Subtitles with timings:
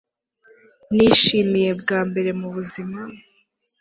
[0.95, 2.99] Nishimiye bwa mbere mubuzima